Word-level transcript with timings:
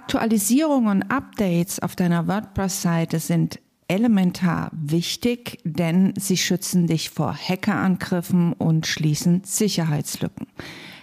Aktualisierungen 0.00 1.02
und 1.02 1.10
Updates 1.10 1.78
auf 1.78 1.94
deiner 1.94 2.26
WordPress-Seite 2.26 3.18
sind 3.18 3.60
elementar 3.86 4.70
wichtig, 4.72 5.58
denn 5.64 6.14
sie 6.16 6.38
schützen 6.38 6.86
dich 6.86 7.10
vor 7.10 7.36
Hackerangriffen 7.36 8.54
und 8.54 8.86
schließen 8.86 9.42
Sicherheitslücken. 9.44 10.46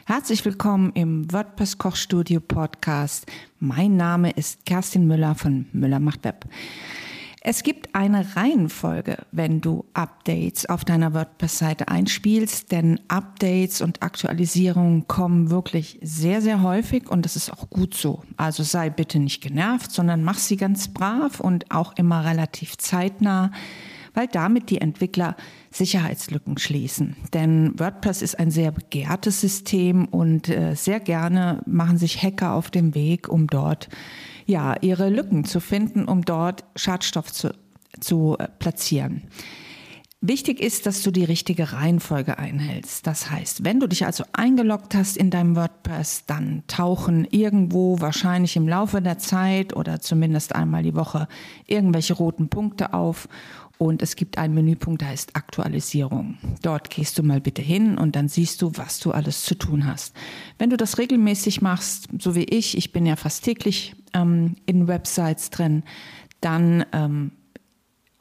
Herzlich 0.07 0.43
willkommen 0.43 0.93
im 0.95 1.31
WordPress 1.31 1.77
Kochstudio 1.77 2.39
Podcast. 2.39 3.27
Mein 3.59 3.97
Name 3.97 4.31
ist 4.31 4.65
Kerstin 4.65 5.05
Müller 5.05 5.35
von 5.35 5.67
Müller 5.73 5.99
macht 5.99 6.23
Web. 6.23 6.45
Es 7.49 7.63
gibt 7.63 7.95
eine 7.95 8.35
Reihenfolge, 8.35 9.19
wenn 9.31 9.61
du 9.61 9.85
Updates 9.93 10.65
auf 10.65 10.83
deiner 10.83 11.13
WordPress-Seite 11.13 11.87
einspielst, 11.87 12.73
denn 12.73 12.99
Updates 13.07 13.79
und 13.79 14.03
Aktualisierungen 14.03 15.07
kommen 15.07 15.49
wirklich 15.49 15.97
sehr, 16.01 16.41
sehr 16.41 16.61
häufig 16.61 17.09
und 17.09 17.23
das 17.23 17.37
ist 17.37 17.53
auch 17.53 17.69
gut 17.69 17.93
so. 17.93 18.21
Also 18.35 18.63
sei 18.63 18.89
bitte 18.89 19.19
nicht 19.19 19.41
genervt, 19.41 19.93
sondern 19.93 20.25
mach 20.25 20.39
sie 20.39 20.57
ganz 20.57 20.89
brav 20.89 21.39
und 21.39 21.71
auch 21.71 21.93
immer 21.95 22.25
relativ 22.25 22.77
zeitnah, 22.79 23.51
weil 24.17 24.27
damit 24.27 24.71
die 24.71 24.81
Entwickler 24.81 25.35
Sicherheitslücken 25.69 26.57
schließen. 26.57 27.15
Denn 27.35 27.79
WordPress 27.79 28.23
ist 28.23 28.39
ein 28.39 28.49
sehr 28.49 28.71
begehrtes 28.71 29.41
System 29.41 30.05
und 30.05 30.49
äh, 30.49 30.73
sehr 30.73 30.99
gerne 30.99 31.61
machen 31.67 31.99
sich 31.99 32.23
Hacker 32.23 32.53
auf 32.53 32.71
den 32.71 32.95
Weg, 32.95 33.29
um 33.29 33.45
dort 33.45 33.89
ja, 34.47 34.75
ihre 34.81 35.09
Lücken 35.09 35.45
zu 35.45 35.59
finden, 35.59 36.05
um 36.05 36.25
dort 36.25 36.63
Schadstoff 36.75 37.31
zu, 37.31 37.53
zu 37.99 38.35
äh, 38.39 38.47
platzieren. 38.57 39.21
Wichtig 40.19 40.59
ist, 40.59 40.87
dass 40.87 41.03
du 41.03 41.11
die 41.11 41.25
richtige 41.25 41.73
Reihenfolge 41.73 42.39
einhältst. 42.39 43.05
Das 43.05 43.29
heißt, 43.29 43.63
wenn 43.63 43.79
du 43.79 43.85
dich 43.85 44.07
also 44.07 44.23
eingeloggt 44.33 44.95
hast 44.95 45.15
in 45.15 45.29
deinem 45.29 45.55
WordPress, 45.55 46.25
dann 46.25 46.63
tauchen 46.65 47.25
irgendwo 47.29 47.99
wahrscheinlich 47.99 48.55
im 48.55 48.67
Laufe 48.67 48.99
der 48.99 49.19
Zeit 49.19 49.75
oder 49.75 49.99
zumindest 49.99 50.55
einmal 50.55 50.81
die 50.81 50.95
Woche 50.95 51.27
irgendwelche 51.67 52.15
roten 52.15 52.49
Punkte 52.49 52.95
auf 52.95 53.29
und 53.77 54.01
es 54.01 54.15
gibt 54.15 54.39
einen 54.39 54.55
Menüpunkt, 54.55 55.01
der 55.01 55.09
heißt 55.09 55.35
Aktualisierung. 55.35 56.39
Dort 56.63 56.89
gehst 56.89 57.19
du 57.19 57.23
mal 57.23 57.39
bitte 57.39 57.61
hin 57.61 57.99
und 57.99 58.15
dann 58.15 58.27
siehst 58.27 58.63
du, 58.63 58.71
was 58.75 58.99
du 58.99 59.11
alles 59.11 59.43
zu 59.43 59.53
tun 59.53 59.85
hast. 59.85 60.15
Wenn 60.57 60.71
du 60.71 60.77
das 60.77 60.97
regelmäßig 60.97 61.61
machst, 61.61 62.07
so 62.17 62.33
wie 62.33 62.45
ich, 62.45 62.75
ich 62.75 62.91
bin 62.91 63.05
ja 63.05 63.15
fast 63.15 63.43
täglich 63.43 63.95
ähm, 64.15 64.55
in 64.65 64.87
Websites 64.87 65.51
drin, 65.51 65.83
dann 66.41 66.85
ähm, 66.91 67.31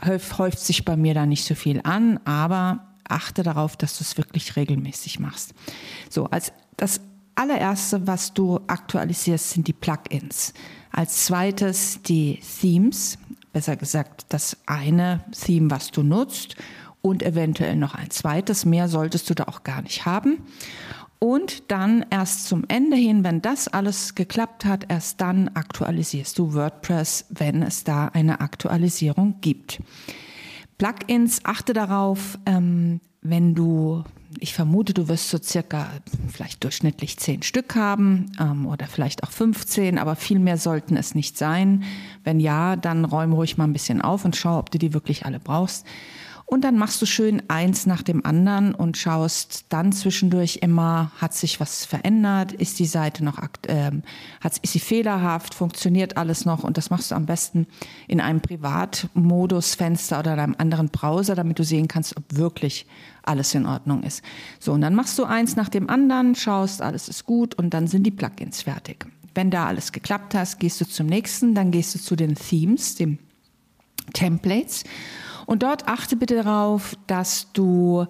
häuft 0.05 0.59
sich 0.59 0.85
bei 0.85 0.97
mir 0.97 1.15
da 1.15 1.27
nicht 1.27 1.45
so 1.45 1.55
viel 1.55 1.81
an, 1.85 2.21
aber 2.25 2.87
achte 3.09 3.43
darauf, 3.43 3.77
dass 3.77 3.99
du 3.99 4.05
es 4.05 4.17
wirklich 4.17 4.57
regelmäßig 4.57 5.21
machst. 5.21 5.55
So, 6.11 6.27
als 6.27 6.53
das 6.77 7.01
allererste, 7.35 8.07
was 8.07 8.35
du 8.35 8.61
aktualisierst, 8.67 9.51
sind 9.51 9.69
die 9.69 9.73
Plugins. 9.73 10.53
Als 10.91 11.27
zweites 11.27 12.03
die 12.03 12.41
Themes 12.61 13.19
besser 13.53 13.77
gesagt 13.77 14.27
das 14.29 14.59
eine 14.67 15.25
Theme, 15.33 15.71
was 15.71 15.91
du 15.91 16.03
nutzt 16.03 16.57
und 17.01 17.23
eventuell 17.23 17.77
noch 17.77 17.95
ein 17.95 18.11
zweites. 18.11 18.67
Mehr 18.67 18.89
solltest 18.89 19.31
du 19.31 19.35
da 19.35 19.45
auch 19.45 19.65
gar 19.65 19.81
nicht 19.81 20.05
haben. 20.05 20.39
Und 21.19 21.71
dann 21.71 22.05
erst 22.11 22.47
zum 22.47 22.65
Ende 22.69 22.97
hin, 22.97 23.25
wenn 23.25 23.41
das 23.41 23.69
alles 23.69 24.15
geklappt 24.15 24.65
hat, 24.65 24.85
erst 24.89 25.21
dann 25.21 25.49
aktualisierst 25.49 26.39
du 26.39 26.55
WordPress, 26.55 27.27
wenn 27.31 27.63
es 27.63 27.85
da 27.85 28.09
eine 28.09 28.41
Aktualisierung 28.41 29.37
gibt. 29.41 29.81
Plugins, 30.79 31.41
achte 31.45 31.73
darauf, 31.73 32.39
ähm, 32.45 33.01
wenn 33.23 33.55
du 33.55 34.05
ich 34.41 34.55
vermute, 34.55 34.93
du 34.93 35.09
wirst 35.09 35.31
so 35.31 35.39
circa 35.39 35.89
vielleicht 36.29 36.63
durchschnittlich 36.65 37.19
zehn 37.19 37.43
Stück 37.43 37.75
haben 37.75 38.33
ähm, 38.39 38.67
oder 38.67 38.87
vielleicht 38.87 39.23
auch 39.23 39.31
15, 39.31 39.99
aber 39.99 40.17
viel 40.17 40.39
mehr 40.39 40.59
sollten 40.59 40.97
es 40.97 41.15
nicht 41.15 41.39
sein. 41.39 41.85
Wenn 42.25 42.41
ja, 42.41 42.77
dann 42.77 43.05
räum 43.05 43.33
ruhig 43.33 43.57
mal 43.57 43.65
ein 43.65 43.73
bisschen 43.73 44.03
auf 44.03 44.25
und 44.25 44.37
schau, 44.37 44.59
ob 44.59 44.71
du 44.71 44.79
die 44.79 44.93
wirklich 44.93 45.25
alle 45.25 45.41
brauchst. 45.41 45.87
Und 46.49 46.63
dann 46.63 46.79
machst 46.79 47.03
du 47.03 47.07
schön 47.07 47.43
eins 47.49 47.87
nach 47.87 48.03
dem 48.03 48.25
anderen 48.25 48.73
und 48.73 48.97
schaust 48.97 49.65
dann 49.69 49.91
zwischendurch 49.91 50.61
immer, 50.63 51.11
hat 51.19 51.35
sich 51.35 51.59
was 51.59 51.85
verändert, 51.85 52.53
ist 52.53 52.79
die 52.79 52.87
Seite 52.87 53.25
noch, 53.25 53.43
äh, 53.67 53.91
hat, 54.41 54.59
ist 54.59 54.73
sie 54.73 54.79
fehlerhaft, 54.79 55.55
funktioniert 55.55 56.17
alles 56.17 56.45
noch 56.45 56.63
und 56.63 56.77
das 56.77 56.89
machst 56.89 57.11
du 57.11 57.17
am 57.17 57.27
besten 57.27 57.67
in 58.07 58.21
einem 58.21 58.41
Privatmodusfenster 58.41 60.21
oder 60.21 60.35
in 60.35 60.39
einem 60.39 60.55
anderen 60.57 60.89
Browser, 60.89 61.35
damit 61.35 61.59
du 61.59 61.65
sehen 61.65 61.89
kannst, 61.89 62.17
ob 62.17 62.23
wirklich 62.37 62.87
alles 63.25 63.53
in 63.53 63.67
Ordnung 63.67 64.05
ist. 64.05 64.23
So, 64.61 64.73
und 64.73 64.83
dann 64.83 64.95
machst 64.95 65.19
du 65.19 65.25
eins 65.25 65.57
nach 65.57 65.69
dem 65.69 65.91
anderen, 65.91 66.37
schaust, 66.37 66.81
alles 66.81 67.09
ist 67.09 67.25
gut 67.25 67.57
und 67.57 67.71
dann 67.75 67.89
sind 67.89 68.05
die 68.05 68.13
Plugins 68.13 68.63
fertig. 68.63 69.05
Wenn 69.35 69.51
da 69.51 69.67
alles 69.67 69.91
geklappt 69.91 70.37
hast, 70.37 70.61
gehst 70.61 70.81
du 70.81 70.87
zum 70.87 71.07
nächsten, 71.09 71.57
dann 71.57 71.73
gehst 71.73 71.97
du 71.97 71.99
zu 71.99 72.15
den 72.15 72.37
Themes, 72.37 72.95
den 72.95 73.19
Templates 74.13 74.85
und 75.47 75.63
dort 75.63 75.89
achte 75.89 76.17
bitte 76.17 76.43
darauf, 76.43 76.97
dass 77.07 77.53
du 77.53 78.07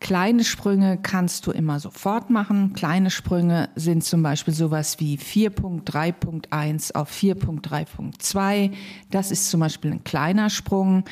Kleine 0.00 0.44
Sprünge 0.44 0.98
kannst 1.02 1.46
du 1.46 1.50
immer 1.50 1.80
sofort 1.80 2.30
machen. 2.30 2.72
Kleine 2.72 3.10
Sprünge 3.10 3.68
sind 3.74 4.04
zum 4.04 4.22
Beispiel 4.22 4.54
sowas 4.54 5.00
wie 5.00 5.18
4.3.1 5.18 6.94
auf 6.94 7.10
4.3.2. 7.10 8.72
Das 9.10 9.30
ist 9.30 9.50
zum 9.50 9.60
Beispiel 9.60 9.92
ein 9.92 10.04
kleiner 10.04 10.50
Sprung. 10.50 11.04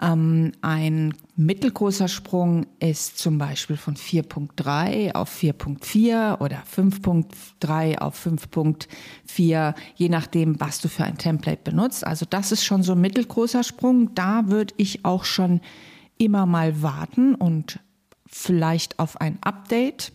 Ähm, 0.00 0.52
ein 0.62 1.14
mittelgroßer 1.36 2.08
Sprung 2.08 2.66
ist 2.80 3.18
zum 3.18 3.38
Beispiel 3.38 3.76
von 3.76 3.94
4.3 3.96 5.14
auf 5.14 5.30
4.4 5.30 6.40
oder 6.40 6.62
5.3 6.64 7.98
auf 7.98 8.26
5.4, 8.26 9.74
je 9.94 10.08
nachdem, 10.08 10.60
was 10.60 10.80
du 10.80 10.88
für 10.88 11.04
ein 11.04 11.18
Template 11.18 11.62
benutzt. 11.62 12.06
Also 12.06 12.26
das 12.28 12.52
ist 12.52 12.64
schon 12.64 12.82
so 12.82 12.92
ein 12.92 13.00
mittelgroßer 13.00 13.64
Sprung. 13.64 14.14
Da 14.14 14.48
würde 14.48 14.74
ich 14.78 15.04
auch 15.04 15.24
schon 15.24 15.60
immer 16.16 16.46
mal 16.46 16.82
warten 16.82 17.34
und 17.34 17.80
vielleicht 18.26 18.98
auf 18.98 19.20
ein 19.20 19.38
Update. 19.42 20.12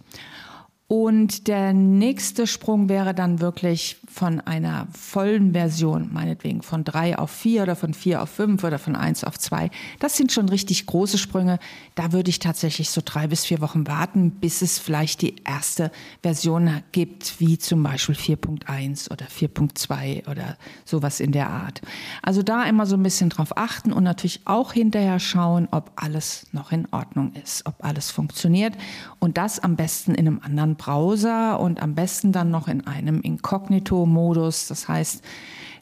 Und 0.90 1.50
der 1.50 1.74
nächste 1.74 2.48
Sprung 2.48 2.88
wäre 2.88 3.14
dann 3.14 3.42
wirklich 3.42 3.98
von 4.08 4.40
einer 4.40 4.88
vollen 4.98 5.52
Version, 5.52 6.14
meinetwegen 6.14 6.62
von 6.62 6.86
drei 6.86 7.20
auf 7.20 7.30
vier 7.30 7.64
oder 7.64 7.76
von 7.76 7.94
vier 7.94 8.22
auf 8.22 8.30
fünf 8.30 8.64
oder 8.64 8.80
von 8.80 8.96
eins 8.96 9.26
auf 9.26 9.38
zwei. 9.38 9.70
Das 10.00 10.16
sind 10.16 10.32
schon 10.32 10.48
richtig 10.48 10.86
große 10.86 11.18
Sprünge. 11.18 11.60
Da 11.96 12.14
würde 12.14 12.30
ich 12.30 12.40
tatsächlich 12.40 12.90
so 12.90 13.02
drei 13.04 13.28
bis 13.28 13.44
vier 13.44 13.60
Wochen 13.60 13.86
warten, 13.86 14.32
bis 14.32 14.62
es 14.62 14.80
vielleicht 14.80 15.22
die 15.24 15.36
erste 15.44 15.92
Version 16.24 16.82
gibt, 16.94 17.42
wie 17.42 17.58
zum 17.58 17.84
Beispiel 17.84 18.16
4.1 18.16 19.12
oder 19.12 19.26
4.2 19.26 20.32
oder 20.32 20.58
sowas 20.86 21.20
in 21.20 21.34
der 21.34 21.50
Art. 21.50 21.82
Also 22.22 22.44
da 22.44 22.64
immer 22.64 22.86
so 22.86 22.96
ein 22.96 23.04
bisschen 23.04 23.30
drauf 23.30 23.58
achten 23.58 23.92
und 23.92 24.06
natürlich 24.06 24.40
auch 24.46 24.72
hinterher 24.72 25.20
schauen, 25.20 25.68
ob 25.72 25.92
alles 25.98 26.48
noch 26.54 26.72
in 26.72 26.88
Ordnung 26.92 27.34
ist, 27.34 27.66
ob 27.66 27.84
alles 27.84 28.10
funktioniert 28.10 28.78
und 29.20 29.38
das 29.38 29.60
am 29.60 29.76
besten 29.76 30.16
in 30.16 30.28
einem 30.28 30.40
anderen 30.42 30.77
Browser 30.78 31.60
und 31.60 31.82
am 31.82 31.96
besten 31.96 32.32
dann 32.32 32.52
noch 32.52 32.68
in 32.68 32.86
einem 32.88 33.22
Inkognito-Modus. 33.22 34.68
Das 34.68 34.88
heißt, 34.88 35.24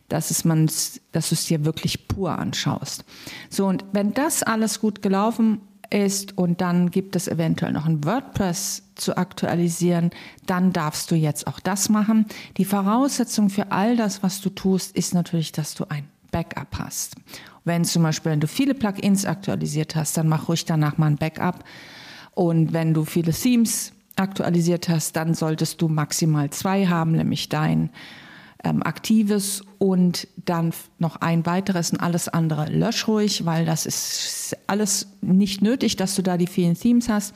dass, 0.08 0.32
es 0.32 0.46
man, 0.46 0.68
dass 1.12 1.30
du 1.30 1.36
es 1.36 1.46
dir 1.46 1.66
wirklich 1.66 2.08
pur 2.08 2.38
anschaust. 2.38 3.06
So, 3.50 3.66
und 3.68 3.86
wenn 3.92 4.14
das 4.14 4.44
alles 4.44 4.80
gut 4.80 5.02
gelaufen 5.02 5.62
ist 5.90 6.38
und 6.38 6.62
dann 6.62 6.92
gibt 6.92 7.16
es 7.16 7.28
eventuell 7.28 7.72
noch 7.72 7.86
ein 7.86 8.04
WordPress 8.04 8.84
zu 8.96 9.18
aktualisieren, 9.18 10.12
dann 10.46 10.74
darfst 10.74 11.12
du 11.12 11.16
jetzt 11.16 11.48
auch 11.48 11.60
das 11.60 11.90
machen. 11.90 12.26
Die 12.58 12.66
Voraussetzung 12.66 13.50
für 13.50 13.72
all 13.72 13.96
das, 13.96 14.24
was 14.24 14.42
du 14.42 14.50
tust, 14.50 14.96
ist 14.96 15.14
natürlich, 15.14 15.52
dass 15.52 15.76
du 15.76 15.86
ein 15.90 16.08
Backup 16.32 16.80
hast. 16.80 17.16
Wenn 17.64 17.84
zum 17.84 18.04
Beispiel, 18.04 18.32
wenn 18.32 18.40
du 18.40 18.48
viele 18.48 18.74
Plugins 18.76 19.26
aktualisiert 19.26 19.96
hast, 19.96 20.18
dann 20.18 20.28
mach 20.28 20.50
ruhig 20.50 20.66
danach 20.66 20.98
mal 20.98 21.08
ein 21.08 21.18
Backup. 21.18 21.64
Und 22.34 22.74
wenn 22.74 22.94
du 22.94 23.06
viele 23.06 23.32
Themes 23.32 23.94
aktualisiert 24.16 24.90
hast, 24.90 25.16
dann 25.16 25.34
solltest 25.34 25.81
du 25.81 25.88
maximal 25.88 26.50
zwei 26.50 26.88
haben, 26.88 27.14
nämlich 27.14 27.50
dein 27.50 27.90
ähm, 28.64 28.81
aktives 28.84 29.64
und 29.78 30.28
dann 30.46 30.73
noch 31.00 31.17
ein 31.17 31.46
weiteres 31.46 31.91
und 31.91 32.00
alles 32.00 32.28
andere 32.28 32.66
lösch 32.67 33.08
ruhig, 33.08 33.46
weil 33.46 33.66
das 33.66 33.85
ist 33.85 34.58
alles 34.67 35.08
nicht 35.22 35.62
nötig, 35.62 35.96
dass 35.96 36.16
du 36.16 36.22
da 36.22 36.38
die 36.38 36.47
vielen 36.47 36.76
Themes 36.76 37.09
hast. 37.09 37.35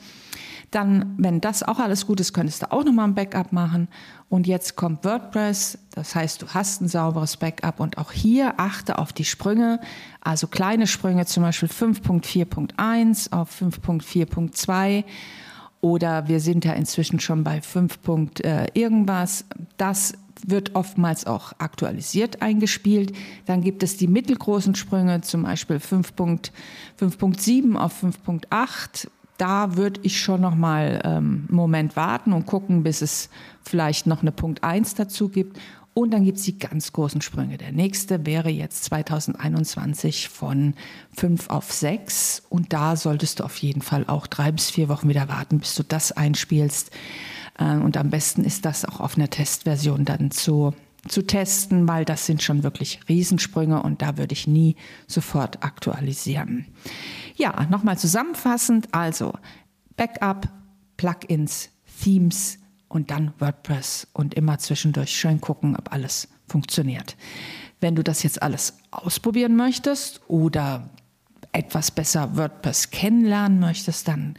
Dann, 0.70 1.16
wenn 1.18 1.40
das 1.40 1.64
auch 1.64 1.80
alles 1.80 2.06
gut 2.06 2.20
ist, 2.20 2.32
könntest 2.32 2.62
du 2.62 2.70
auch 2.70 2.84
nochmal 2.84 3.08
ein 3.08 3.14
Backup 3.14 3.52
machen. 3.52 3.88
Und 4.28 4.46
jetzt 4.46 4.76
kommt 4.76 5.04
WordPress, 5.04 5.78
das 5.92 6.14
heißt, 6.14 6.42
du 6.42 6.46
hast 6.48 6.80
ein 6.80 6.86
sauberes 6.88 7.36
Backup 7.36 7.80
und 7.80 7.98
auch 7.98 8.12
hier 8.12 8.54
achte 8.58 8.98
auf 8.98 9.12
die 9.12 9.24
Sprünge, 9.24 9.80
also 10.20 10.46
kleine 10.46 10.86
Sprünge, 10.86 11.26
zum 11.26 11.42
Beispiel 11.42 11.68
5.4.1 11.68 13.32
auf 13.32 13.60
5.4.2 13.60 15.04
oder 15.80 16.28
wir 16.28 16.40
sind 16.40 16.64
ja 16.64 16.72
inzwischen 16.72 17.20
schon 17.20 17.44
bei 17.44 17.60
5. 17.60 17.98
Äh, 18.42 18.66
irgendwas. 18.74 19.44
Das 19.76 20.14
wird 20.46 20.74
oftmals 20.74 21.26
auch 21.26 21.52
aktualisiert 21.58 22.40
eingespielt. 22.42 23.16
Dann 23.46 23.62
gibt 23.62 23.82
es 23.82 23.96
die 23.96 24.06
mittelgroßen 24.06 24.74
Sprünge, 24.74 25.22
zum 25.22 25.44
Beispiel 25.44 25.76
5.7 25.76 27.76
auf 27.76 28.02
5.8. 28.02 29.08
Da 29.36 29.76
würde 29.76 30.00
ich 30.02 30.20
schon 30.20 30.40
noch 30.42 30.54
mal 30.54 31.00
ähm, 31.04 31.46
einen 31.48 31.56
Moment 31.56 31.96
warten 31.96 32.32
und 32.34 32.46
gucken, 32.46 32.82
bis 32.82 33.00
es 33.00 33.30
vielleicht 33.62 34.06
noch 34.06 34.20
eine 34.20 34.32
Punkt 34.32 34.62
1 34.62 34.96
dazu 34.96 35.30
gibt. 35.30 35.58
Und 35.92 36.12
dann 36.12 36.24
gibt 36.24 36.38
es 36.38 36.44
die 36.44 36.58
ganz 36.58 36.92
großen 36.92 37.20
Sprünge. 37.20 37.58
Der 37.58 37.72
nächste 37.72 38.24
wäre 38.24 38.48
jetzt 38.48 38.84
2021 38.84 40.28
von 40.28 40.74
5 41.16 41.50
auf 41.50 41.72
6. 41.72 42.44
Und 42.48 42.72
da 42.72 42.96
solltest 42.96 43.40
du 43.40 43.44
auf 43.44 43.56
jeden 43.58 43.82
Fall 43.82 44.04
auch 44.06 44.26
drei 44.26 44.52
bis 44.52 44.70
vier 44.70 44.88
Wochen 44.88 45.08
wieder 45.08 45.28
warten, 45.28 45.58
bis 45.58 45.74
du 45.74 45.82
das 45.82 46.12
einspielst. 46.12 46.90
Äh, 47.58 47.76
und 47.76 47.96
am 47.96 48.10
besten 48.10 48.44
ist 48.44 48.64
das 48.64 48.84
auch 48.84 49.00
auf 49.00 49.16
einer 49.16 49.30
Testversion 49.30 50.04
dann 50.04 50.30
zu, 50.30 50.74
zu 51.08 51.22
testen, 51.22 51.88
weil 51.88 52.04
das 52.04 52.24
sind 52.24 52.42
schon 52.42 52.62
wirklich 52.62 53.00
Riesensprünge 53.08 53.82
und 53.82 54.00
da 54.00 54.16
würde 54.16 54.32
ich 54.32 54.46
nie 54.46 54.76
sofort 55.08 55.64
aktualisieren. 55.64 56.66
Ja, 57.36 57.66
nochmal 57.68 57.98
zusammenfassend, 57.98 58.88
also 58.92 59.32
Backup, 59.96 60.48
Plugins, 60.96 61.70
Themes, 62.02 62.58
und 62.90 63.10
dann 63.10 63.32
WordPress 63.38 64.08
und 64.12 64.34
immer 64.34 64.58
zwischendurch 64.58 65.16
schön 65.16 65.40
gucken, 65.40 65.74
ob 65.76 65.90
alles 65.92 66.28
funktioniert. 66.46 67.16
Wenn 67.80 67.94
du 67.94 68.02
das 68.02 68.22
jetzt 68.22 68.42
alles 68.42 68.76
ausprobieren 68.90 69.56
möchtest 69.56 70.20
oder 70.28 70.90
etwas 71.52 71.90
besser 71.90 72.36
WordPress 72.36 72.90
kennenlernen 72.90 73.60
möchtest, 73.60 74.08
dann 74.08 74.34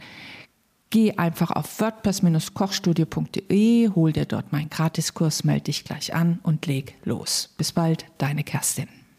geh 0.90 1.16
einfach 1.16 1.50
auf 1.50 1.80
wordpress-kochstudio.de, 1.80 3.90
hol 3.94 4.12
dir 4.12 4.26
dort 4.26 4.52
meinen 4.52 4.70
Gratiskurs, 4.70 5.42
melde 5.42 5.64
dich 5.64 5.82
gleich 5.84 6.14
an 6.14 6.38
und 6.42 6.66
leg 6.66 6.94
los. 7.04 7.52
Bis 7.56 7.72
bald, 7.72 8.04
deine 8.18 8.44
Kerstin. 8.44 8.86